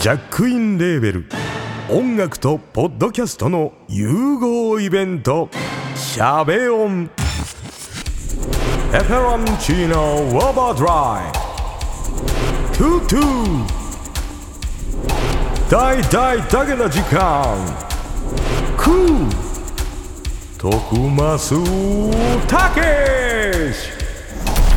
[0.00, 1.26] ジャックインレーベル。
[1.90, 5.50] 音楽とポッドキャストの融合イベント
[5.94, 7.10] 「シャベオン」
[8.94, 10.22] 「エフェロンチーノ。
[10.22, 11.32] ウォーバードライ」
[12.72, 13.66] 「トゥトゥ」
[15.68, 17.58] 大大だけの時間。
[18.78, 19.30] クー。
[20.56, 21.54] 徳マス
[22.48, 23.90] たけし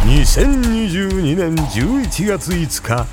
[0.04, 3.08] 2022年11月5日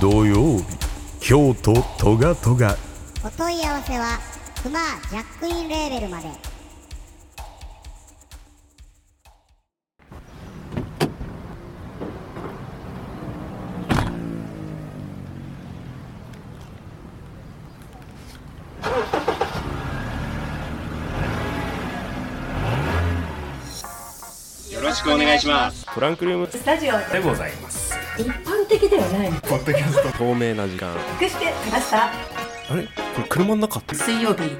[0.00, 0.85] 土曜日。
[1.20, 2.76] 京都トガトガ。
[3.24, 4.18] お問い合わせは
[4.62, 4.78] クマ
[5.10, 6.28] ジャックインレーベルまで。
[24.72, 25.84] よろしくお願いします。
[25.92, 27.94] トランクルームスタジオでございます。
[28.18, 28.24] 一
[28.66, 29.30] 般的ではない。
[29.30, 30.92] のポッドキャスト透明な時間。
[31.20, 32.06] 隠してきました。
[32.06, 32.10] あ
[32.74, 32.82] れ？
[32.84, 32.90] こ
[33.22, 33.94] れ車の中って？
[33.94, 34.42] 水曜日。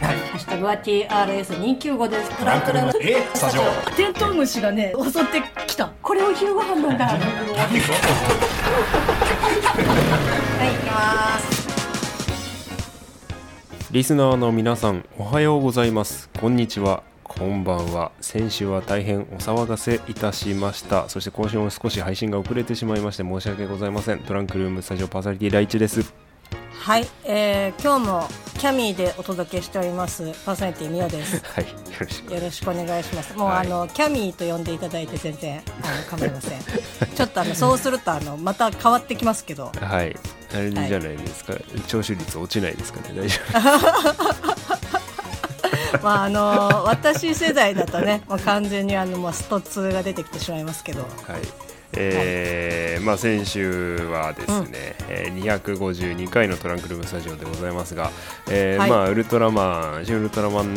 [0.00, 2.30] ハッシュタグは TRS295 です。
[2.38, 2.92] トランクルーム。
[3.02, 3.22] え？
[3.34, 3.62] スタジオ。
[3.96, 5.90] テントウムシがね襲ってきた。
[6.02, 7.24] これお昼ご飯なんだ はい行
[10.84, 11.62] きます。
[13.90, 16.30] リスナーの皆さんおはようございます。
[16.40, 17.02] こんにちは
[17.38, 18.12] こんばんは。
[18.20, 21.08] 先週は大変お騒がせいたしました。
[21.08, 24.20] そして今週も少し配信が遅れてしまいまして申し訳ございません。
[24.20, 26.12] トランクルームスタジオパーソナリティ第一です。
[26.78, 30.32] はい、えー、今日もキャミーでお届けしております。
[30.44, 31.42] パーソナリティミオです。
[31.54, 32.34] はいよろしく。
[32.34, 33.36] よろしくお願いします。
[33.36, 33.66] もう、はい。
[33.66, 36.60] あのキャミーと呼んでいただいて全然あの構いません。
[36.60, 40.16] ちょっとあのそうするとあのまた変わってきますけど、はい。
[40.54, 41.54] あれじゃないですか、
[41.86, 43.14] 聴取率落ちないですかね。
[43.16, 44.51] 大丈夫
[46.02, 51.08] まああの私世代だとね、もう完全にあのもうスト2が出てきてしまいますけど、はい。
[51.94, 58.10] えーまあ、先週はですね、えー252回のトランクルームスタジオでございますが、
[58.50, 58.90] えーはい。
[58.90, 60.74] まあ、ウルトラマン新ウルトラマン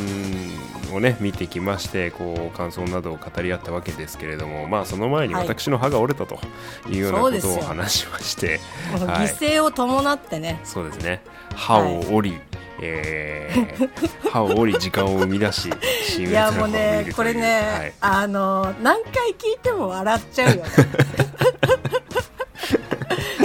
[0.93, 5.47] をね見てきましてこう感想などを語り合ったわけですけれども、まあ、その前にはい。
[5.47, 6.37] 私の歯が折れたと
[6.89, 8.59] いうようなことを話しまして、
[8.91, 9.27] はい。
[9.27, 11.21] 犠牲を伴ってね、そうですね。
[11.55, 12.41] 歯を折り、
[12.81, 15.79] えー歯を折り時間を生み出しシン・ウル
[16.25, 20.69] トいやもうねこれね、はいあの何回聞いても笑っちゃうよね。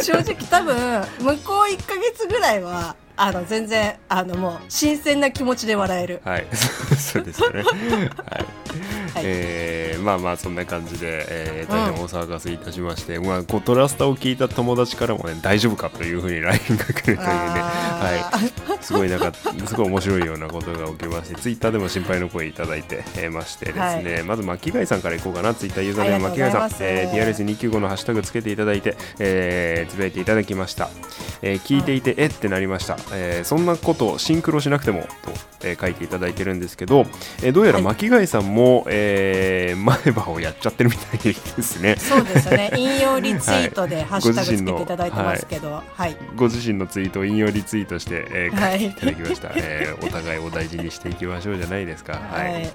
[0.03, 0.77] 正直多分
[1.21, 6.23] 向こう1ヶ月ぐらいはあの全然あのもう新鮮な気持ちで笑える。
[6.25, 6.47] はい、
[6.99, 7.63] そうですよね。
[7.63, 7.73] はい。
[9.21, 9.27] はい。
[9.27, 19.33] えーまあまあそんな感じで、えー、大変お騒がせいたしまして、まあこうトラスタを聞いた友達からもね大丈夫かというふうに LINE が来るというね、あはい、すごいなんか
[19.67, 26.71] すごい面白いようなことが起きまして、ツイッターでも心配の声いただいて、えーましてですね、まず巻貝さんからいこうかな、ツイッターユーザーネームあ巻貝さん。
[26.81, 30.89] えー、DRS295 のハッシュタグつけていただいて、えーつぶやいていただきました。
[31.43, 35.33] えー聞いていて、えってなりました、えーそんなことシンクロしなくてもと、
[35.63, 37.05] えー書いていただいてるんですけど、
[37.43, 37.85] えーどうやらはい。
[37.85, 39.10] 巻貝さんも、えー
[39.77, 41.97] 前歯をやっちゃってるみたいですね。
[41.97, 42.71] そうですね。
[42.77, 48.81] 引用リツイートでハッシュタグつけていただいてますけど、はい、ご自身のツイートを引用リツイートして、えーはい。
[48.81, 52.15] 書いていただきました、えーお互いお大事にしていきましょうじゃないですか。
[52.15, 52.53] はい。
[52.53, 52.73] はい、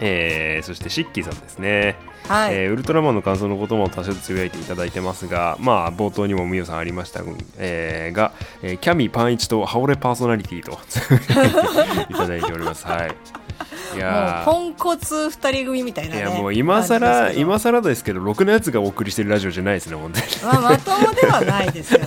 [0.00, 1.96] えーそしてシッキーさんですね、
[2.28, 7.22] はい、えーウルトラマンの感想のことも多少つぶやいていただいてますが、まあ、冒頭にもみおさんありました、
[7.58, 8.32] えーが、
[8.62, 12.86] えーキャミパンイチとハオレパーソナリティとつぶやいていただいております。
[12.86, 13.10] はい、
[13.98, 20.26] いもうやーポンコツ二人組みたいな、ね、いやもう今更今更ですけどろくなやつがお送りしてるラジオじゃないですね本当に。
[20.44, 22.06] まあ、まともではないですよね。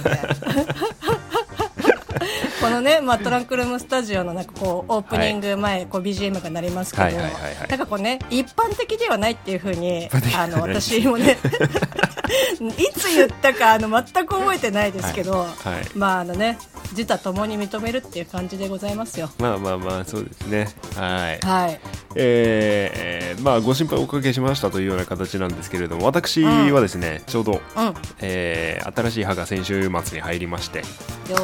[2.68, 11.38] このね、まあ、トランクルームスタジオのなんかこうオープニング前、こう BGM が鳴りますけど、なんかこうね一般的ではないっていうふうにあの私もね
[12.78, 15.98] いつ言ったかあの全く覚えてないですけど、はい。
[15.98, 16.58] まああのね
[16.92, 19.30] 自他ともに認めるっていう感じでございますよ。
[19.40, 20.68] まあまあまあそうですね。
[20.96, 21.40] はい。
[21.46, 21.80] はい、
[22.16, 30.80] えーまあご心配おかけしましたというような形なんですけれども私はですね、ちょうど、うん、えー新しい歯が先週末に入りまして。
[30.80, 30.84] よ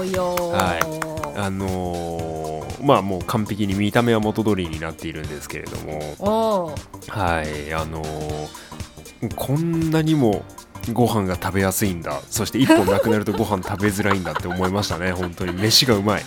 [0.06, 6.76] ーよー、はいあのーまあもう完璧に見た目は元通りになっているんですけれども。
[7.08, 8.48] はいあのー
[9.38, 10.44] こんなにも
[10.92, 12.20] ご飯が食べやすいんだ。
[12.30, 15.14] そして1本なくなるとご飯食べづらいんだって思いましたね。
[15.16, 15.54] 本当に。
[15.54, 16.26] 飯がうまい。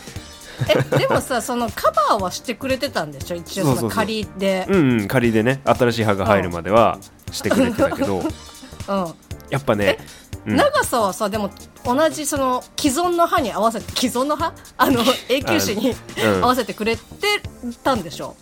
[0.93, 3.37] えでもさそのカバーはしてくれてたんでしょ？
[3.37, 4.65] 一応その仮で。
[4.67, 5.61] うんうん仮でね。
[5.65, 6.99] 新しい歯が入るまでは
[7.31, 8.21] してくれてたけど。
[8.89, 9.15] うん。
[9.51, 11.51] やっぱね、うん長さはさでも
[11.85, 14.53] 同じその既存の歯に合わせて既存の歯？
[14.77, 15.95] あの 永久歯に
[16.25, 17.03] うん合わせてくれて
[17.83, 18.37] たんでしょ？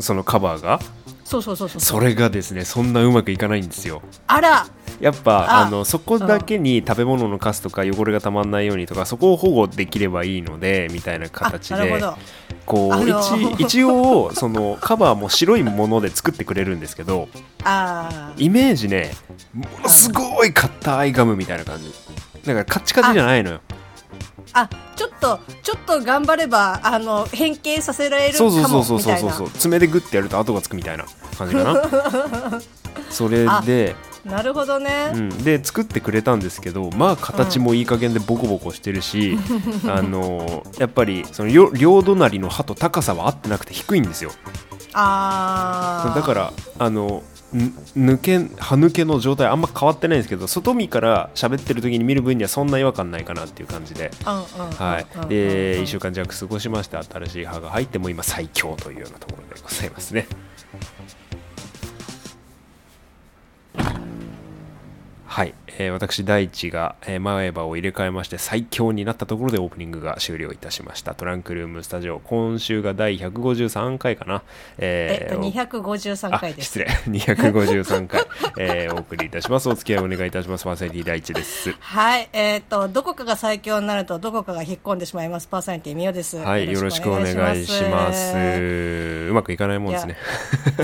[0.00, 0.80] そのカバーが？
[1.24, 1.80] そうそうそうそう。
[1.80, 4.00] それがですねそんなうまくいかないんですよ。
[4.26, 4.66] あら！
[5.00, 11.74] やっぱああのそこだけに食べ物のカスとか汚れがたまんないようにとかそこを保護できればいいのでみたいな形で。
[11.74, 12.16] あなるほど
[12.68, 13.20] こう、あの。
[13.56, 17.28] 一一応そのカバーも白いもので作ってくれるんですけど
[18.36, 19.12] イメージね
[19.54, 21.90] ものすごい硬いガムみたいな感じ。
[22.44, 23.60] だからカッチカチじゃないのよ。
[24.52, 29.32] あちょっとちょっと頑張ればあの変形させられるかそうそうもそうそうそうそう。
[29.32, 31.04] そう爪でグッてやると跡がつくみたいな
[31.36, 32.60] 感じかな。
[33.10, 33.96] それで、
[34.30, 39.38] なるほどね、うん、で作ってくれたんですけどまあ形もいい加減でボコボコしてるし、
[39.88, 44.32] あのやっぱりその両両隣の歯と高さは合ってなくて低いんですよ。
[44.94, 47.22] ああだからあの
[47.54, 47.58] ん
[47.96, 55.82] 抜け歯抜けの状態あんま変わってないんですけど外見から喋ってる時に見る分にはそんな違和感ないかなっていう感じで、うんうんうんはいうんうんでうん。
[55.84, 60.26] 1週間弱過ごしまして新しい歯が入っても今最強というようなところでございますね
[65.38, 71.14] はい、えー私大地が、えー前歯を入れ替えまして最強になったところでオープニングが終了いたしました。
[71.14, 74.42] トランクルームスタジオ今週が第153回かな。
[74.78, 76.82] えっとお253回です。
[76.82, 77.18] あ失礼。
[77.18, 78.22] 253回、
[78.58, 79.68] えーお送りいたします。
[79.68, 80.64] お付き合いお願いいたします。
[80.64, 81.72] パーソナリティ第一です。
[81.78, 85.46] はいえっ、とどこかが最強になるとどこかが引っ込んでしまいます。
[85.46, 86.38] パーソナリティみおです。
[86.38, 88.34] はいよろしくお願いします。
[89.28, 90.16] うまくいかないもんですね。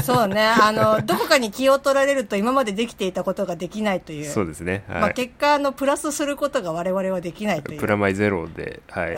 [0.02, 0.42] そうね。
[0.46, 4.30] あのどこかに気を取られると今までできていたことができないという。
[4.30, 7.80] そうですねはい、まあ、結果あのプラスすることが我々はできないという。
[7.80, 9.16] プラマイゼロで、はい、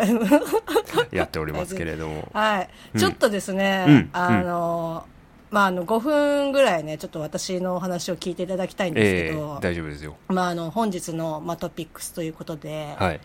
[1.16, 2.28] やっておりますけれども。
[2.32, 3.00] はい、うん。
[3.00, 5.06] ちょっとですね、うんあの、
[5.50, 10.16] まあ、あの5分ぐらいねちょっと私のお話を聞いていただきたいんですえけど、ー、大丈夫ですよ。
[10.28, 13.20] まあ、あの本日の、まあ、トピックスということで、はい。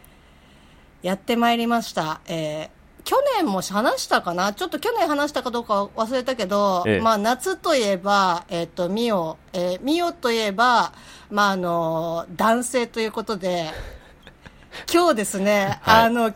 [1.04, 4.54] やってまいりました、えー去年も話したかな？
[4.54, 7.02] ちょっと去年話したかどうか忘れたけど、ええ。
[7.02, 10.94] まあ、夏といえば、えっ、と、ミオ、えーミオといえば、
[11.30, 13.70] まあ、あの、男性ということで、
[14.92, 16.04] 今日ですね、はい。
[16.06, 16.34] あの、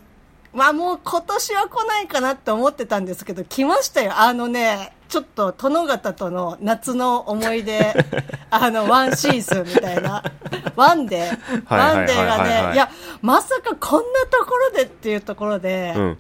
[0.54, 4.14] まあもう今年は来ないかなって思ってたんですけど、来ましたよ。
[4.18, 7.94] あのね、ちょっと殿方との夏の思い出、
[8.50, 10.24] あの、ワンシーズンみたいな、
[10.78, 11.96] ワンデー、はい。
[11.98, 12.90] ワンデーがね、いや、
[13.22, 16.18] まさかこんなところでっていうところで、うん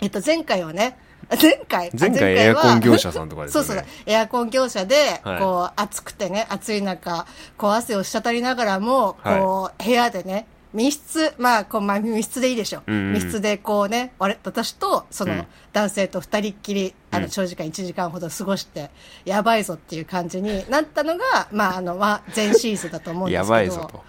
[0.00, 0.96] えっと、前回はね、
[1.40, 3.66] 前回前回エアコン業者さんとかですよね。
[3.68, 5.40] そうそう、エアコン業者で、はい。
[5.40, 9.38] こう、暑くてね、暑い中、こう、汗を滴りながらも、はい。
[9.40, 12.82] こう、部屋でね、密室、まあ、こう、まあ、密室でいいでしょ。
[12.86, 12.92] う。
[12.92, 13.12] んうん。
[13.14, 15.46] 密室でこうね、我私と、その、うん。
[15.72, 18.90] 男性と二人っきり、あの、うん長時間1時間ほど過ごして、
[19.24, 23.54] やばいぞっていう感じになったのが、まあ、あの、まあ、前シーズンだと思うんですけど。
[23.54, 24.02] やばいぞと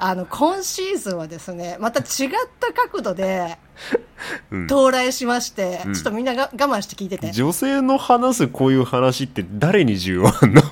[0.00, 2.30] あの、今シーズンはですね、また違っ
[2.60, 3.58] た角度で、
[4.50, 4.64] うん。
[4.66, 5.94] 到来しまして、うん。
[5.94, 7.32] ちょっとみんなが我慢して聞いてて。
[7.32, 10.62] 女性の話すこういう話って誰に需要あんの？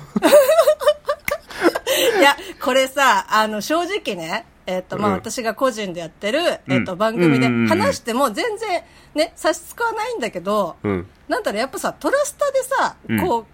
[2.19, 6.39] いや、これさ、あの、正直ね、えっ、と、まあ、うん私が個人でやってる、
[6.69, 8.83] えっ、と、うん番組でうんうんうん話しても全然、
[9.15, 11.07] ね、差し支わないんだけど、うん。
[11.27, 13.19] なんだろう、やっぱさ、トラスタでさ、うん。
[13.19, 13.45] こう、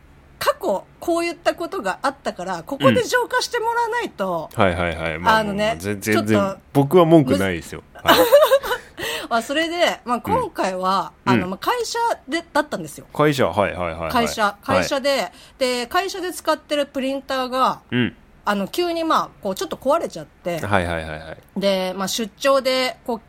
[0.44, 5.20] 過去、こういったことがあったから、ここで浄化してもらわないと、はいはいはい。
[5.20, 8.18] まああのね全然僕は文句ないですよ、はい。
[9.30, 11.98] まあ、それで、まあ、今回は、あの、うんまあ、会社
[12.28, 13.08] で、だったんですよ。
[13.14, 18.16] 会社はいはいはい、はい、会社、会社で、で、で、会社で使ってるプリンターが、うん。
[18.46, 21.60] あの、急にまあ、こう、ちょっと壊れちゃって、はいはいはいはい。
[21.60, 23.22] で、まあ、出張で、こう、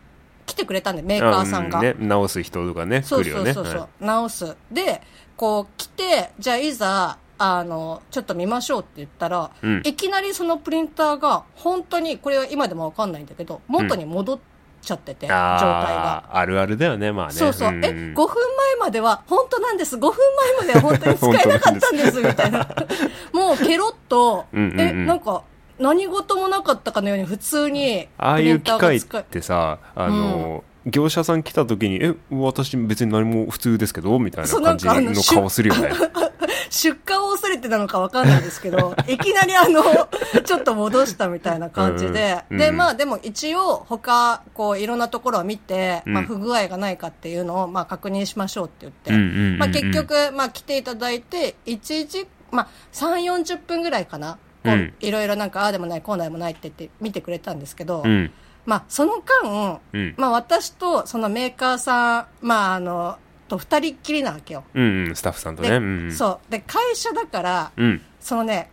[0.47, 1.79] 来てくれたんで、メーカーさんが。
[1.79, 3.53] あうんね、直す人とかねそう来るよね。
[3.55, 4.57] そうそうそう、は直す。
[4.71, 5.03] で、
[5.45, 14.39] こう、来て、じゃあ、いざ、あの、ちょっと見ましょうって言ったら、うんいきなりそのプリンターが、本当に、これは今でもわかんないんだけど、元に戻っ
[14.81, 16.25] ちゃってて、い状態が。
[16.31, 17.73] あーあるあるだよねまあねそうそう。
[17.73, 19.97] んえ、5分前までは、本当なんです。
[19.97, 20.13] 5分
[20.63, 22.67] 前までは本当に使えなかったんです、 みたいな。
[23.35, 25.43] もう、ケロッと、うんうんうんえ、なんか、
[25.79, 35.91] 何事もなかったかのように普通に、ああいう機械っプリンターが使えてさあの、業者さん来た時に「え私別に何も普通ですけど」みたいな感じのの顔するよね。
[36.71, 39.83] 出荷を恐れてたのかわかんないですけど、いきなりあの、
[40.45, 42.77] ちょっと戻したみたいな感じで、で、うんうん。
[42.77, 46.13] まあでも一応他、こういろんなところを見て、うん。
[46.15, 49.59] まあ不具合がないかっていうのを、まあ確認しましょうって言って、うんうんうんうん。
[49.59, 54.39] まあ結局、まあ来ていただいて、1時、まあ3、40分ぐらいかな。
[55.01, 58.33] いろいろなんか、ああでもない、こうでもないって言って見てくれたんですけど、うん
[58.67, 60.15] まあその間、うん。
[60.17, 63.19] まあ私とそのメーカーさん、まああの、
[63.49, 64.65] と二人っきりなわけよ。
[64.75, 66.13] うんうんスタッフさんとで、ねうんうん。
[66.13, 66.51] そう。
[66.51, 68.03] で、会社だから、うん。
[68.21, 68.71] そのね、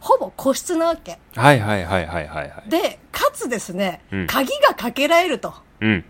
[0.00, 1.18] ほぼ個室なわけ。
[1.34, 2.70] はいはいはいはいはいはい。
[2.70, 4.26] で、かつですね、うん。
[4.26, 5.54] 鍵がかけられると。
[5.80, 6.04] うん。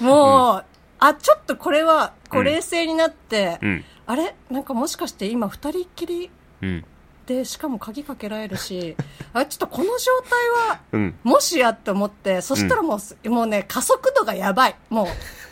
[0.00, 0.64] もう、
[0.98, 2.44] あ、ちょっとこれは、こううん。
[2.46, 3.84] 冷静になって、うん。
[4.06, 4.34] あれ？
[4.50, 6.30] なんかもしかして今二人っきり？
[6.62, 6.84] うん
[7.26, 8.96] でしかも鍵かけられるし
[9.34, 11.14] あちょっとこの状態はうん。
[11.24, 14.76] もしやって思ってそしたらもう,、もうね加速度がやばい。
[14.88, 15.06] もう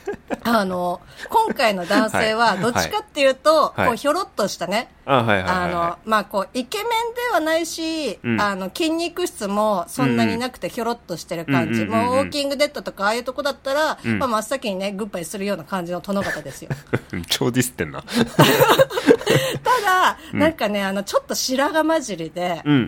[0.44, 1.00] あの
[1.30, 3.88] 今回の男性はどっちかっていうと、はい。
[3.88, 11.82] こうひょろっとしたね、あはいあはの、まあ、こう、イケメンではないし、うんあの、筋肉質もそんなになくてひょろっとしてる感じ。
[11.82, 14.18] うんうんうんうんもう、ウォーキングデッドとか、ああいうとこだったら、うん。
[14.18, 16.70] まあ、真っ先にね、グッバイするような感じの殿方ですよ。
[17.12, 18.02] い 超ディスってんな
[19.62, 22.80] ただ、なんかね、あの、ちょっと白髪混じりで、うんうん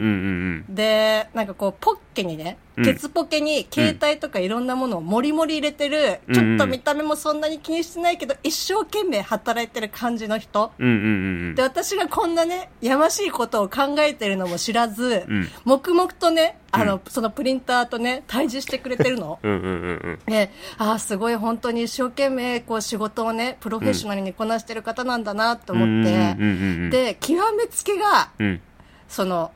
[0.69, 6.35] うんで、なんかこう、ポッケにね、うんケツポケに携帯とかいろんなものをもりもり入れてる、うん。
[6.35, 10.73] ちょっと見た目もそんなに気にしてないけど、一生懸命働いてる感じの人。
[10.79, 11.55] うんうんうんうん。
[11.55, 15.49] で、私がこんなね、やましいことを考えてるのも知らず、うん。
[15.65, 19.39] 黙々とね、あの、そのプリンターとね、対峙してくれてるの。
[19.43, 20.33] うんうんうんうん。
[20.33, 26.91] で、ああ、すごい本当に一生懸命、こう仕事をね、プロフェッショナルにこなしてる方なんだなと思って、うんうんうんうん。
[26.91, 28.61] で、極めつけが、うん。
[29.09, 29.53] その、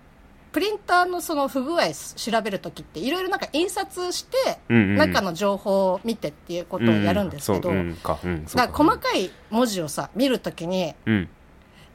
[0.52, 8.18] プリンターのその不具合調べるときって、いろいろなんか印刷して、中の情報を見てっていうことをやるんですけど、だか
[8.54, 11.28] ら細かい文字をさ、見るときに、うん。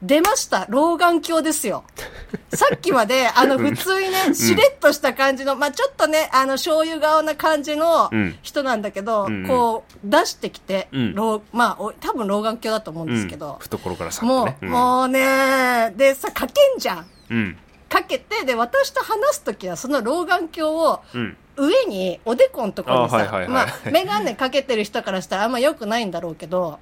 [0.02, 1.84] 出ました老眼鏡ですよ。
[2.54, 8.38] さっきまで、あの、普通にね、しれっとした感じの、まあちょっとね、あの、醤油顔な感じのうん。
[8.42, 10.90] 人なんだけど、こう、出してきて、
[11.52, 17.58] まあお多分老眼鏡だと思うんですけど、懐からさっもう、もうね、でさ、かけんじゃん。
[17.96, 21.38] うんかけて、で、私と話すときは、その老眼鏡を、うん。
[21.58, 23.50] 上に、おでこのところにさ、あはいはいはい。
[23.50, 26.80] まあ、メガネかけてる人からしたらあんま良くないんだろうけど、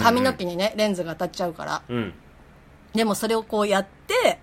[0.00, 1.82] 髪の毛にね、レンズが当たっちゃうから。
[1.88, 2.14] うん。
[2.92, 4.40] でもそれをこうやって、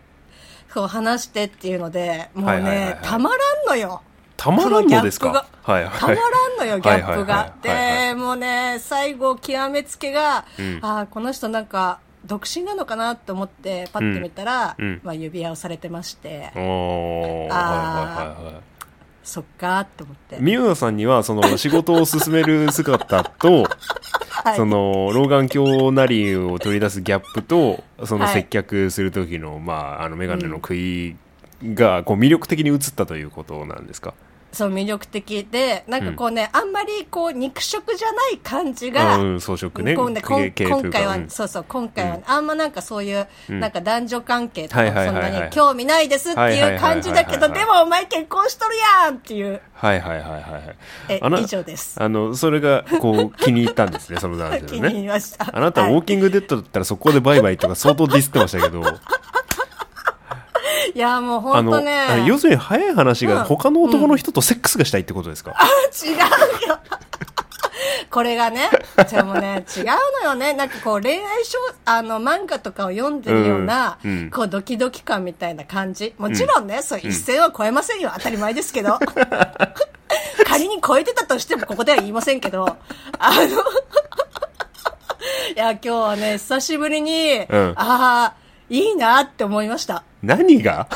[0.73, 4.01] こう話してっていうので、もうはいはいはいはい、ねたまらんのよ。
[4.37, 5.45] たまらんのですか？
[5.63, 5.99] はいはい。
[5.99, 7.35] たまらんのよ、ギャップはいはいが。
[7.35, 7.67] はい。
[7.67, 10.79] はいはいで、もうね、最後、極めつけが、うん。
[10.81, 14.85] ああ、この人なんか、独身なのかなと思って、パッて見たら、うん。
[14.85, 15.01] うん。
[15.03, 16.61] まあ、指輪をされてまして、おー。
[16.61, 18.63] はいはいはいはい
[19.27, 20.37] そっかーって思って。
[20.39, 23.65] ミュウさんにはその仕事を進める姿と、
[24.31, 24.55] はい。
[24.55, 28.33] その老眼鏡なりを取り出すギャップとそのはい。
[28.35, 31.17] 接客する時の、まああの眼鏡の食い
[31.61, 34.13] がこう魅力的に映ったということなんですか、
[34.51, 39.95] そう、魅力的で、なんかこうね、あんまりこう、肉食じゃない感じが、うん、装飾ね。
[39.95, 41.29] こうねこ今回は、うん。
[41.29, 43.59] そうそう、今回は、あんまなんかそういう、ん。
[43.59, 45.39] なんか男女関係とかはいはいそんはいはい。
[45.39, 50.75] なに興味ないですっていう感じだけど、はいはいはいはいでもお前結婚しとるやんっていう、はいはいはいはい
[51.09, 52.01] えあな以上です。
[52.01, 55.47] あのそれがこう気に入ったんですねその男 気に入りました。
[55.51, 58.81] あなたウォーキングデッドだったらそこでバイバイとか相当ディスってましたけど
[60.97, 62.25] いや、もう本当ね。
[62.25, 65.55] 要するに早い話うんが他の男の人とセックスがしたいってことですか、
[66.03, 66.17] 違う
[66.69, 66.79] よ。
[68.09, 68.67] これがね、
[69.11, 69.85] でもね、違う
[70.23, 70.53] のよね。
[70.53, 76.15] なんかこう恋愛小、あの漫画とかを読んでるような、うんうんこうドキドキ感みたいな感じ。
[76.17, 78.11] もちろんね、そう一線は超えませんよ。
[78.17, 78.97] 当たり前ですけど。
[80.47, 82.75] 仮に超えてたとしてもここでは言いませんけど、
[83.19, 83.47] あの、い
[85.55, 88.33] や、今日はね、久しぶりに、んああ、
[88.67, 90.03] いいなって思いました。
[90.23, 90.87] 何が？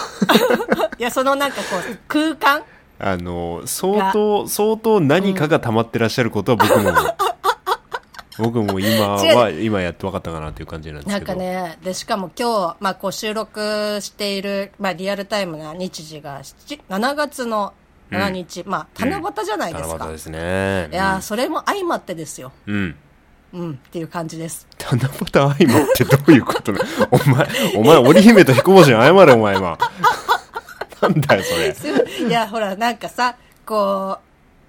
[0.98, 2.64] いや、そのなんかこう、空間？
[3.04, 6.92] あの相当相当何かが溜まってらっしゃることは僕も、
[8.38, 17.74] 僕も今は今やって分かったかなっていう感じなんですなんけどかね、で、しかも今日、まあ、こう収録している、まあ、リアルタイムな日時が7、7月の
[18.12, 19.98] 7日、まあ、七夕じゃないですか。
[19.98, 20.90] 七夕ですね。
[20.92, 22.52] いやー、それも相まってですよ。
[22.68, 22.96] うん
[23.54, 24.68] うん、っていう感じです。
[24.80, 25.58] 七夕相まっ
[25.96, 26.80] てどういうことな
[27.12, 29.78] お前お前織姫と彦星に謝れお前は
[31.02, 32.26] なんだよそれ。
[32.26, 34.20] いいや、ほら、なんかさ、こ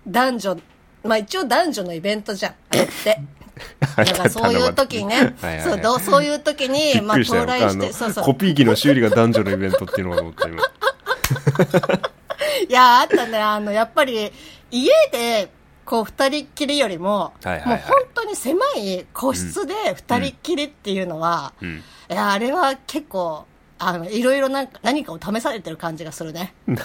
[0.06, 0.56] う、男女、
[1.04, 3.20] まあ一応男女のイベントじゃん、あれって。
[3.96, 8.24] だからそういう時にねそうそういう時びに、まあ到来して、そうそう。
[8.24, 8.34] コ。
[8.34, 10.62] ピー機の修理が男女のイベントっていうのが思った今。
[12.68, 14.32] いや、あったね、あの、やっぱり、
[14.70, 15.50] 家で、
[15.84, 17.68] こう、二人っきりよりも、はいはいはい。
[17.68, 21.76] もう本当に狭い個室で二人っきりっていうのは、うん。
[22.10, 23.46] いや、あれは結構、
[23.78, 26.54] あの、いろいろなんか、何かを試されてる感じがするね。
[26.66, 26.82] なんだ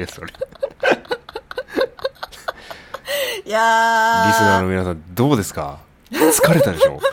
[0.00, 0.32] よそれ。
[3.44, 4.26] いやー。
[4.28, 5.78] リスナーの皆さんどうですか？
[6.10, 7.00] 疲れたでしょ？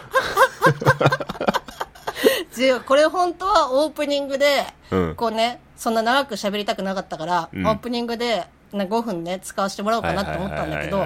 [2.57, 5.15] 違うこれ本当はオープニングで、うん。
[5.15, 7.65] こうね、そんな長く喋りたくなかったから、うん。
[7.67, 11.03] オープニングで、な5分ね、使わせてもらおうかなと思ったんだけど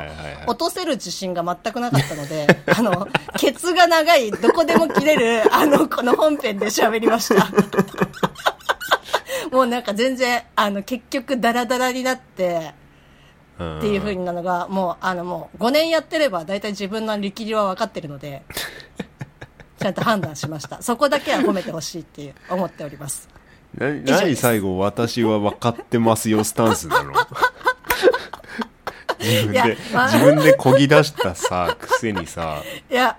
[0.47, 7.47] 落とせる自信が全くなかったので、 あの、ケツが長い、どこでも切れる、 あの、この本編で喋りました。
[9.51, 12.73] もうなんか全然、あの、結局ダラダラになって、
[13.61, 18.41] っっていう風になるのが、もう、あの、もう5年やってれば大体自分の力量は分かってるので、
[19.79, 20.81] ちゃんと判断しました。
[20.81, 23.29] そこだけは褒めてほしいっていう、思っております。
[23.77, 27.13] な何最後私は分かってますよスタンスなの？
[29.23, 30.11] 自分でまあ。
[30.11, 32.61] 自分でこぎ出したさくせにさ。
[32.89, 33.17] いや、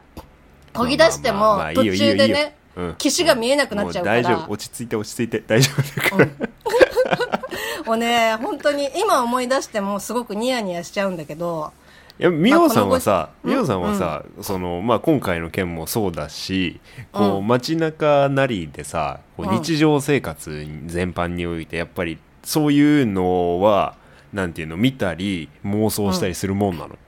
[0.72, 4.16] こぎ出しても途中でねうん、岸が見えなくなっちゃうから。
[4.20, 4.52] も大丈夫。
[4.52, 6.26] 落ち着いて落ち着いて大丈夫だから、
[7.86, 11.72] もうね、本当に今思い出してもすごくニヤニヤしちゃうんだけど、
[12.18, 16.80] いや美桜さんはさ美桜さんはさ、そのまあ、今回の件もそうだし
[17.10, 19.60] こう街中なりでさこううん。
[19.60, 23.96] 日常生活全般においてやっぱりそういうのは
[24.34, 26.98] なんていうの見たり妄想したりするもんなの、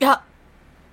[0.00, 0.20] いや、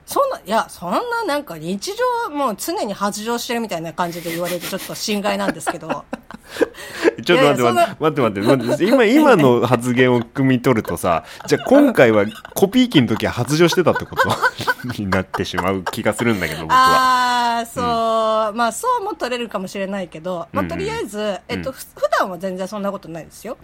[0.05, 1.91] そんな、いや、そんななんか日
[2.27, 5.87] 常、もう常に発情してるみたいな感じで言われるとちょっと心外なんですけど、
[7.25, 14.29] ちょっと待っていやいや待って待って待って待って今今の発言を汲み取るとさじゃあ今回はコピー機の時は発情してたってこと？
[15.01, 16.77] になってしまう気がするんだけど僕は。
[16.77, 20.67] ああ、そう、まあそうも取れるかもしれないけど、まあうん。
[20.69, 21.75] とりあえず、えっと、うん。
[21.75, 23.57] ふ普段は全然そんなことないですよ。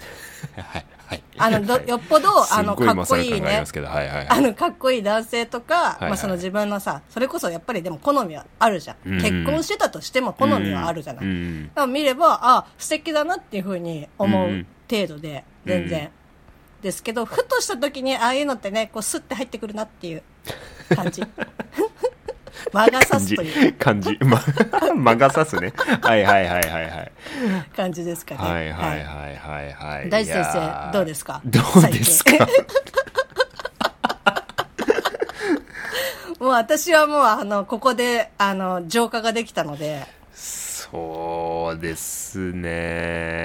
[0.55, 3.63] はいはいあの、どよっぽど、あの、かっこいいね
[4.29, 9.19] あの、かっこいい男性とか、いはいまあその自分のさ、それこそやっぱりでも好みはあるじゃん。
[9.19, 11.25] 結婚してたとしても好みはあるじゃない。
[11.67, 16.11] だから見れば、あ、素敵だなっていうふうに思う程度で、全然。
[16.81, 20.23] ですけど、ふとした時に、ああいうのってね、こう、スッて入ってくるなっていう
[20.95, 21.21] 感じ。
[22.73, 23.73] 魔が差すという。
[23.73, 24.39] 感じま
[24.95, 25.73] 魔 が差すね。
[26.01, 27.11] はいはいはいはいはい。
[27.75, 28.41] 感じですかね。
[28.41, 29.35] はいはいはい。
[29.37, 31.41] はいはい大地先生どうですか？
[31.45, 32.31] どうですか？
[36.39, 40.05] もう私はもう、あの、ここで、あの、浄化ができたので、
[40.91, 42.51] そうです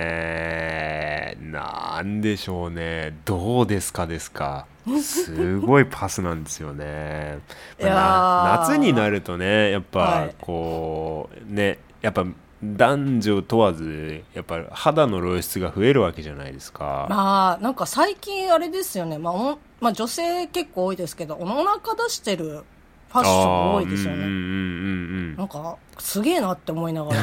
[0.06, 1.36] ね。
[1.40, 3.16] なんでしょうね。
[3.24, 4.66] どうですかですか。
[5.02, 7.38] すごいパスなんですよね。
[7.80, 7.94] いやー。
[7.94, 10.34] な夏になるとねやっはい。
[10.34, 12.24] ぱこうねやっぱ
[12.64, 19.18] 男女問わずやっぱ肌の露出が増えるわけじゃないですか、まあ、なんか最近あれですよね。
[19.18, 22.64] まあ、おまあ女性結構多いですけど、お腹出してる
[23.08, 24.16] ファッション多いですよね。
[24.18, 27.20] うんうんうんうんなんか、すげえなって思いながら。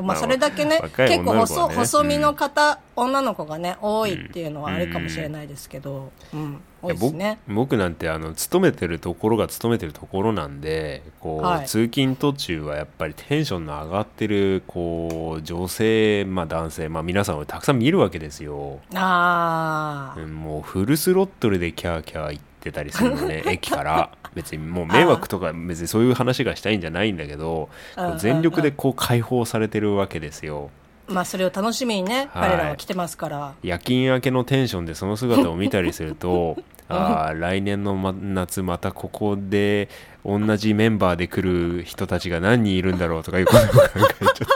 [0.00, 7.38] ま まあ あ、それだけね、若い結構細,、細身の方、女の子がね、多いっていうのはあるかもしれないですけど、うん、多いですね。
[7.46, 11.66] 僕僕なんてあの勤めてるところが勤めてるところなんでこう、はい。
[11.66, 24.10] 通勤途中はやっぱりテンションの上がってるこう女性、まあ、男性、まあ、皆さんをたくさん見るわけですよ、ああ、うんもうフルスロットルでキャーキャー言ってたりするのね 駅から。
[24.34, 27.70] 別にもう迷惑とか別にそういう話がしたいんじゃないんだけど
[28.18, 30.68] 全力でこう解放されてるわけですよ。
[31.08, 32.50] まあそれを楽しみにね、はい。
[32.50, 33.54] 彼らは来てますから。
[33.62, 36.56] 夜勤明けのテンションでその姿を見たりすると
[36.88, 39.88] ああ来年の、ま、夏またここで
[40.24, 44.48] 同じメンバーで来る人たちが何人いるんだろうとかいうことを考えちゃっ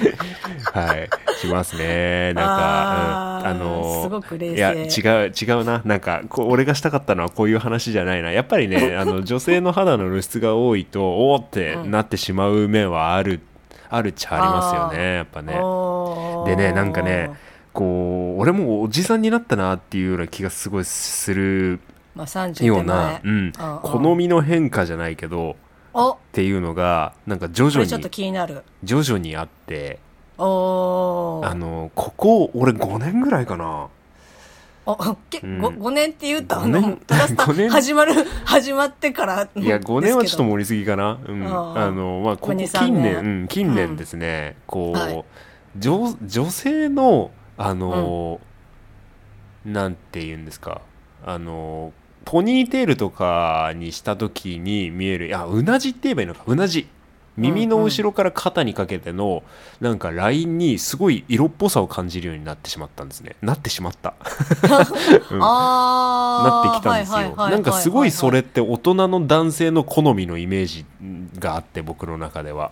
[0.00, 0.11] たり
[0.72, 1.10] はい。
[1.36, 2.32] しますね。
[2.36, 4.56] なんかあーうん、あのすごく冷静。
[4.56, 5.82] いや違う違うな。
[5.84, 8.32] なんかこう俺がしたかったのはこういう話じゃないな。
[8.32, 13.40] やっぱりね あの女性の肌の露出が多いとおおってなってしまう面はある
[13.90, 15.52] あるっちゃありますよねやっぱね。
[16.46, 17.30] でねなんかね
[17.72, 21.80] こう俺もおじさんになったなっていうような気がすごいする
[22.14, 25.56] まあ30ような、うん、うん好みの変化じゃないけど
[25.94, 26.12] お。
[26.12, 28.62] っていうのがなんか徐々これちょっとに気になる。
[28.82, 29.98] 徐々にあって
[30.42, 33.88] あのここ俺5年ぐらいかな。
[34.84, 35.60] おけうん。
[35.60, 37.70] ご 5, 年って言うと、あの、トラスタ 五年。
[37.70, 39.48] 始まる、始まってから。
[39.54, 45.24] いや5年はちょっとも盛りすぎかな、うん、あのまあここここ2 3近年、年うん、近年ですね、こう、はい。
[45.78, 48.40] 女女性のあの、
[49.64, 50.80] なんて言うんですか。
[51.24, 51.92] あの
[52.24, 56.42] ポニーテールとかにした時に見えるあうなじって言えばいいのか。
[56.46, 56.88] うなじ
[57.36, 59.42] 耳の後ろから肩にかけての
[59.80, 64.14] なんかラインにすごい色っぽさを感じるようになってしまったんですねなってしまった
[65.30, 67.34] うんなってきたんですよ。
[67.36, 70.84] なんかすごいそれって大人の男性の好みのイメージ
[71.38, 72.70] があって僕の中では。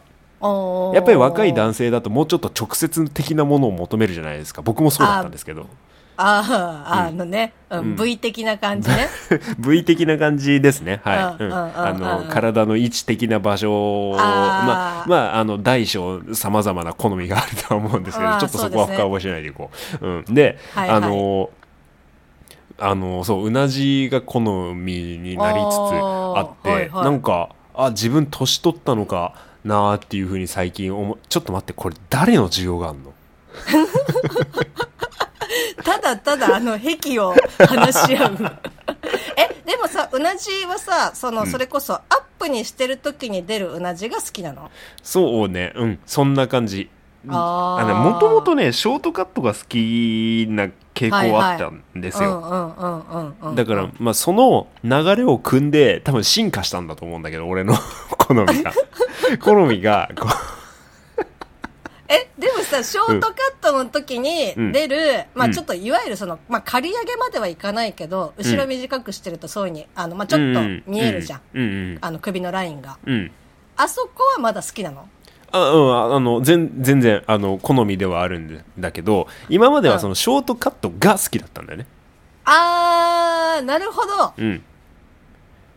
[0.94, 4.62] やっぱり若い男性だともうちょっと直接的なものを求めるじゃないですか。
[4.62, 5.66] 僕もそうだったんですけど。
[6.22, 7.96] あーあのね、うんうん。
[7.96, 9.08] V 的な感じね。
[9.58, 11.00] V 的な感じですね。
[11.04, 11.18] はい。
[11.18, 12.28] あのうん。
[12.28, 20.06] 体の位置的な場所をまあまああの大小さまざまな好みがあるとは思うんですけどちょっとそこは深覚えしないでいこう。
[20.06, 21.50] うん、で、あの
[22.78, 24.40] あのそううなじが好
[24.74, 31.18] みになりつつあって、はなんかあ自分年取ったのかなーっていうふうに最近思う。
[31.28, 33.14] ちょっと待ってこれ誰の需要があるの？
[35.84, 38.36] ただただあの癖を話し合う。
[39.36, 42.02] え、でもさ、うなじはさ、その、それこそアッ
[42.38, 44.70] プにしてる時に出るうなじが好きなの？
[45.02, 45.72] そうね。
[45.76, 45.98] うん。
[46.06, 46.90] そんな感じ。
[47.28, 47.88] あー。
[47.88, 57.74] のもともとねショートカットが好きな傾向あったんですよ、うんうんうんうんうんだから、まあ、その流れを組んで多分進化したんだと思うんだけど俺の
[58.16, 58.72] 好みが。
[59.42, 60.28] 好みがこ
[62.12, 64.72] えでもさショートカットの時にうん。
[64.72, 65.50] 出る、まうん。
[65.52, 71.62] あちょっといわゆるその、まあ、刈り上げまではいかないけど後ろ短くしてるとそういうふうにあの、まあ、ちょっと見えるじゃん、うん。
[71.62, 71.98] うん。
[72.00, 72.98] あの首のラインが。
[73.06, 73.30] うん、うん
[73.76, 75.08] あそこはまだ好きなの？
[75.52, 75.78] あう
[76.12, 81.86] ん、あの全全然あの好みではあるんだけど今まではそのショートカットが好きだったんだよね、
[82.44, 84.34] あーなるほど。
[84.36, 84.62] うん、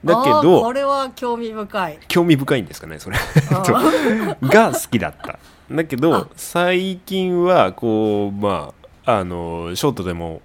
[0.04, 2.00] だけあーこどれは興味深い。
[2.08, 3.18] 興味深いんですかねそれ。
[4.44, 5.40] が好きだった
[5.74, 6.00] だけあ。
[6.00, 8.74] ど最近はこうま
[9.06, 10.42] ああのショートでも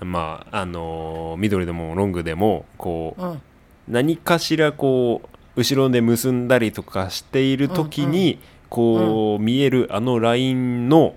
[0.00, 3.42] まああのミドルでもロングでもこう、うん。
[3.88, 11.16] 何かしらこう後ろで結んだりとかしている時に、こう、見えるあのラインの、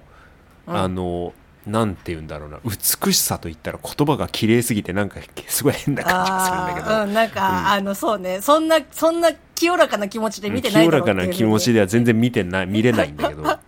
[0.67, 0.75] うん。
[0.75, 1.33] あの
[1.67, 7.67] なんて言うんだろうな美しさといったら言葉が綺麗すぎてなんかすごい変な感じがするんだけど、うん、なんか、うん。
[7.67, 9.29] あの、そうね、そんな、そんな
[9.63, 13.43] 清らかな気持ちで見てない清だろうっていうらかな気持ちでは全然見てない見れないんだけど。
[13.43, 13.59] それは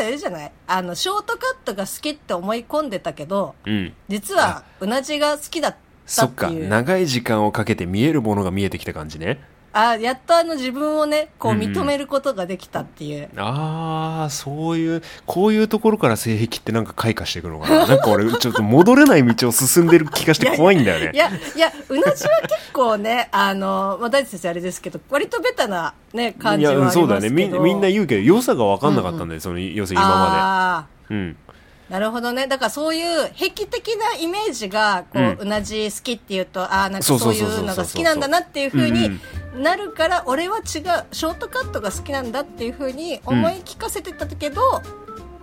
[0.00, 0.52] あれじゃない？
[0.66, 3.92] あの、ショートカットが好きって思い込んでたけど、うん。
[4.08, 6.68] 実は、うなじが好きだったそってかっいう。
[6.68, 9.40] 長い時間をかけて見えるものが見えてきた感じね
[9.76, 13.28] あやっとあの自分をね、こううんうん認めることができたっていう。
[13.36, 17.86] ああそういうこういうところから性癖ってなんか開花していくのかな。
[17.88, 21.10] なんか俺ちょっと戻れない道を進んでる気がして怖いんだよね。
[21.12, 27.08] いや、いや、うなじは結構ね、 あの、まあ、大地先生あれですけど、割とベタなね、感じはありますけど。
[27.08, 27.30] そうだね。
[27.30, 31.36] みみんな言うけど良さが分かんなかったんだよ、その要するに今まあでうん。
[31.43, 31.43] あ、
[31.88, 32.46] なるほどね。
[32.46, 44.82] だからそういう癖的なイメージが、こう、うなじ好きっていうと、ああ、なんかそういそうのが好きなんだなっていうふうにうんなるから、俺は違う、ショートカットが好きなんだっていうふうに思い聞かせてたけど、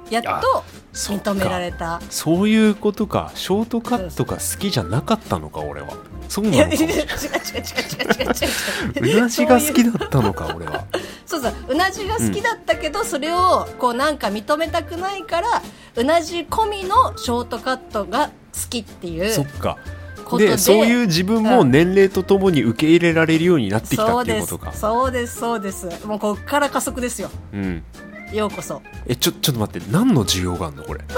[0.09, 2.01] やっと認められた。
[2.09, 3.31] そういうことか。
[3.35, 5.87] ショートカットが好きじゃなかったのか俺は。
[6.27, 7.05] そうなのか違う違う違う違う違う
[9.01, 9.17] 違う違う。
[9.17, 10.85] うなじが好きだったのか俺は
[11.25, 15.61] そうそううなじが好きだったけど、それをこうなんか認めたくないから
[15.95, 18.33] うなじ込みのショートカットが好
[18.69, 19.77] きっていうそっか。
[20.37, 24.71] ででそういう自分も年齢とともに受け入れられるようになってきたっていうことか。
[24.73, 27.29] そうですそうですもうこっから加速ですよ。
[27.53, 27.83] うん。
[28.31, 28.81] ようこそ。
[29.07, 31.01] えちょちょっと待って何の需要があるのこれ？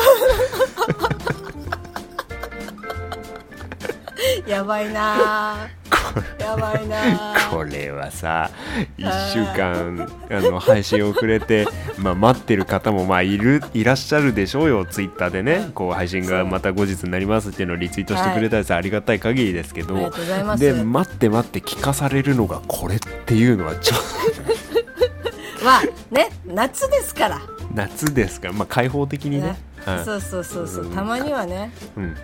[4.47, 5.67] やばいな。
[5.89, 7.35] ーやばいな。
[7.35, 8.49] ーこれはさ
[8.97, 11.67] 1週間あの配信遅れて、
[11.97, 15.71] まあ、待ってる方もまあいるいらっしゃるでしょうよツイッターでね。
[15.73, 20.11] こう配信がまた後日になりますっていうのをリツイートしてくれたりさ、ありがたい限りですけど
[20.57, 27.41] で待って待って聞かされるのがこれっていうのはちょっと まあね夏ですから。
[27.73, 28.47] 夏ですか？
[28.49, 29.47] ら、まあ、開放的にね。
[29.47, 29.57] ね。
[29.85, 30.05] はい。
[30.05, 30.83] そうそうそうそう。
[30.85, 30.91] うん。
[30.95, 31.71] たまにはね。
[31.97, 32.15] うん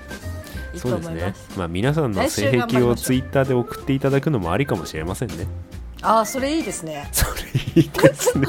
[0.73, 1.15] いいとそうですね。
[1.15, 1.59] 思います。
[1.59, 5.47] まあ皆さんの性癖をツイッターで送っていただくのもありかもしれませんね。
[6.01, 7.09] ああそれいいですね。
[7.11, 8.47] それいいですね。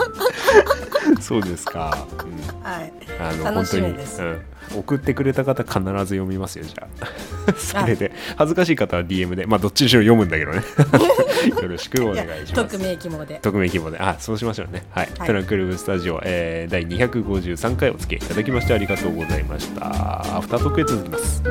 [1.20, 2.62] そうですか、うん。
[2.62, 2.92] はい。
[3.18, 4.22] あの楽本当に、しみです。
[4.22, 4.42] うん、
[4.74, 7.52] 送ってくれた方必ず読みますよじゃあ。
[7.56, 8.12] それで。
[8.36, 9.46] 恥ずかしい方は DM で。
[9.46, 10.62] まあどっちにしろ読むんだけどね。
[11.62, 12.76] よろしくお願いします。
[12.76, 13.38] 匿名希望で。
[13.42, 13.98] 匿名希望で。
[13.98, 14.84] あそうしましょうね。
[14.90, 15.26] はい、はい。
[15.26, 20.36] トランクルームスタジオ、えー第253回お付き合いいただきましてありがとうございました。
[20.36, 21.42] アフタートークへ続きます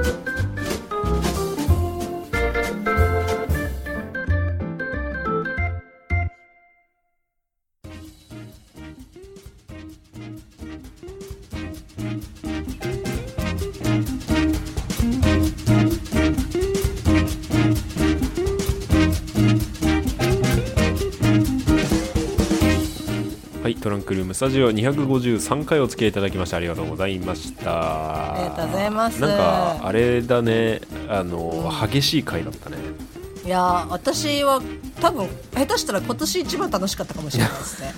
[24.09, 28.33] クルームスタジオ253回お付き合いいただきましてありがとうございました。
[28.33, 29.21] ありがとうございます。
[29.21, 30.81] なんかあれだね。
[31.07, 32.77] あの激しい回だったね。
[33.45, 34.63] いやー私は
[34.99, 37.93] 多分下手したら今年一番楽しかったかもしれないですね。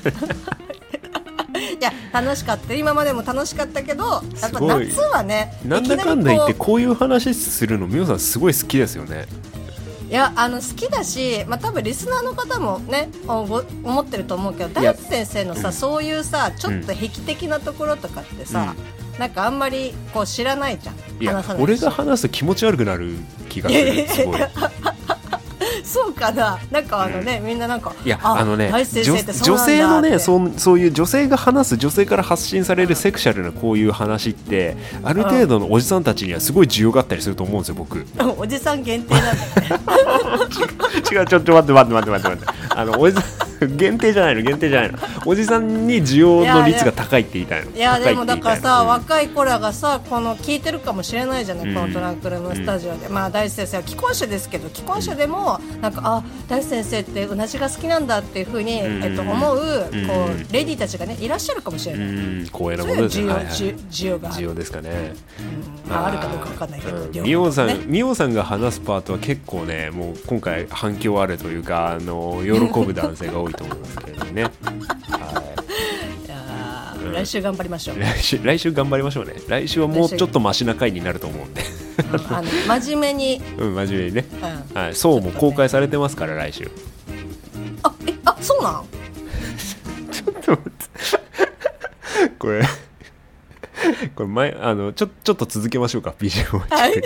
[1.79, 2.73] いや楽しかった。
[2.73, 9.27] 今までも楽しかったけどやっぱ夏はねなんだかんだ言ってここういう話するのみおさんすごい好きですよね。
[9.55, 9.60] う
[10.11, 15.73] いやあの好きだし、まあ、多分リスナーの方もねおご思ってると思うけど大地先生のさ、うん。
[15.73, 18.75] そういうさちょっと癖的なところとかってさ、
[19.17, 20.95] なんかあんまりこう知らないじゃん。
[21.21, 21.63] いや話さないし。
[21.63, 23.15] 俺が話すと気持ち悪くなる
[23.47, 24.07] 気がする。
[24.09, 24.39] すごい
[25.91, 26.57] そうかな。
[26.71, 37.97] なんかあのね、みんななんかいやあのね女性のねそうそういう女性が話す女性から発信されるセクシャルなこういう話ってある程度のおじさんたちにはすごい需要があったりすると思うんですよ僕。
[37.97, 38.05] 違う
[38.37, 39.83] おじさん限定なんだよね
[41.03, 42.53] ちょちょっと待って待って待って待って待って。
[42.69, 43.40] あのおじさん
[43.77, 44.97] 限定じゃないの限定じゃないの。
[45.25, 47.71] おじさんに需要の率が高いって言いたいの。
[47.71, 49.21] いやでもだからさ、高いって言いたいの。
[49.21, 51.75] 若い子らがさこの聞いてるかもしれないじゃない、うん。
[51.75, 59.03] このトランクルームスタジオで、まあ大地先生は既婚者ですけど既婚者でもなんかあ大地先生ってうなじが好きなんだっていうふうに、ん。
[59.03, 60.41] えっと、思うこうん。
[60.41, 62.45] うレディーたちがねいらっしゃるかもしれうない、ん。
[62.45, 64.29] 光栄なことですね、はいはい需需要が。
[64.31, 65.13] 需要ですかね。
[65.87, 67.11] まあ、あるかどうかわかんないけど、うん。
[67.11, 72.51] 両ミオさん、ねミオさんが話すパートは結構ねもう今回反響あるというかあの喜
[72.85, 74.51] ぶ男性が多いと思うんですけれどもね、はい。
[76.29, 79.33] やー来週頑張りましょう、い、来週来週頑張りましょうね。
[79.47, 81.71] 来週はもうちょっとマシな回になると思うんで、うん
[82.33, 84.25] あの真面目に、うん、真面目にね、
[84.73, 86.69] うん、はい、そうも公開されてますから来週。
[87.83, 88.85] あえあそうなん？
[90.11, 90.81] ちょっと待って。
[92.39, 92.63] これ
[94.15, 96.59] これ前あのちょちょっと続けましょうか BGM を。
[96.59, 97.01] はい。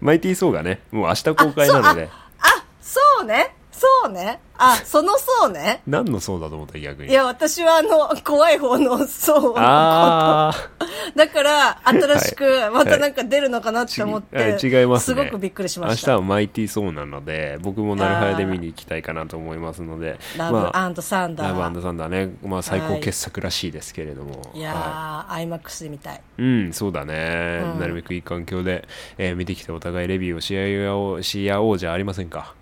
[0.00, 2.08] マイティー・ソーがねもう明日公開なので。
[2.38, 4.40] あそうねそうね。
[4.56, 5.82] あそのそうね。
[5.86, 7.10] 何のそうだと思った逆に？
[7.10, 10.70] いや私はあの怖い方のそうああ
[11.16, 14.58] だから新しくまたなんか出るのかなって思って、はい。
[14.62, 15.24] 違いますね。
[15.24, 24.60] ごくびっくりしま明日したはマイティー・ソーなので僕もなるはやで見に行きたいかなと思いますのでラブまあサンダー、ラブサンダーね、まあ、最高傑作らしいですけれども、い。
[24.60, 26.16] やはー、IMAX で見たい。
[26.38, 27.80] いうんそうだね、うん。
[27.80, 28.86] なるべくいい環境で、
[29.18, 32.54] えー見てきてお互いレビューをし合おうし合おうじゃありませんか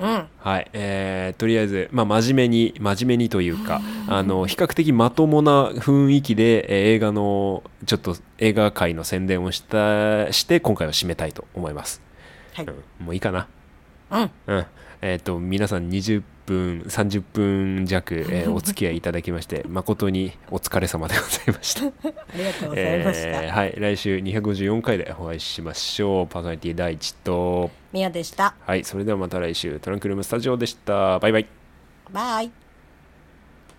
[0.00, 0.28] うん。
[0.38, 12.02] はい、えーとりあえず、まあ、真面目に真面目にというかあの比較的まともな雰囲気で、えー映画のちょっと映画界の宣伝をしたして今回は締めたいと思います、
[12.54, 12.66] はい。
[12.66, 12.70] う
[13.02, 13.46] ん、もういいかな。
[14.10, 14.30] うん。
[14.46, 14.66] うん。
[15.02, 21.82] えっ、と皆さん20分30分弱、えーお付き合いいただきまして 誠にお疲れ様でございました。
[21.86, 21.90] あ
[22.36, 23.74] りがとうございました、えーはい。
[23.78, 26.26] 来週254回でお会いしましょう。
[26.26, 28.54] パーソナリティ第一とミヤでした。
[28.60, 31.18] はいそれではまた来週トランクルームスタジオでした。
[31.18, 31.46] バイバイ。
[32.12, 32.50] バイ